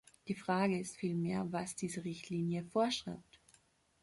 Die 0.27 0.33
Frage 0.33 0.79
ist 0.79 0.97
vielmehr, 0.97 1.51
was 1.51 1.75
diese 1.75 2.03
Richtlinie 2.05 2.63
vorschreibt. 2.63 3.39